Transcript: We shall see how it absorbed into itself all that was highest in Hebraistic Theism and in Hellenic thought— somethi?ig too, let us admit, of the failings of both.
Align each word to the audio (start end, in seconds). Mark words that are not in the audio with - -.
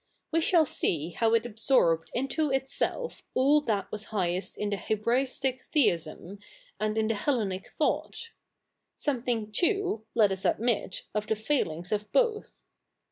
We 0.31 0.41
shall 0.41 0.65
see 0.65 1.11
how 1.11 1.35
it 1.35 1.45
absorbed 1.45 2.09
into 2.15 2.49
itself 2.49 3.21
all 3.35 3.61
that 3.61 3.91
was 3.91 4.05
highest 4.05 4.57
in 4.57 4.71
Hebraistic 4.71 5.65
Theism 5.71 6.39
and 6.79 6.97
in 6.97 7.07
Hellenic 7.11 7.67
thought— 7.67 8.31
somethi?ig 8.97 9.53
too, 9.53 10.03
let 10.15 10.31
us 10.31 10.43
admit, 10.43 11.03
of 11.13 11.27
the 11.27 11.35
failings 11.35 11.91
of 11.91 12.11
both. 12.11 12.63